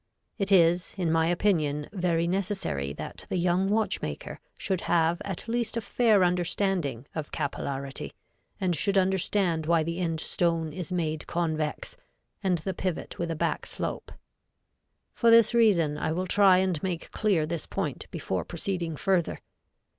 [0.39, 5.77] It is, in my opinion, very necessary that the young watchmaker should have at least
[5.77, 8.13] a fair understanding of capillarity,
[8.59, 11.97] and should understand why the end stone is made convex
[12.41, 14.11] and the pivot with a back slope.
[15.13, 19.37] For this reason I will try and make clear this point before proceeding further.